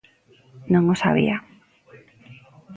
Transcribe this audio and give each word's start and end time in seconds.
Non 0.73 0.83
os 0.93 0.99
había. 1.09 1.37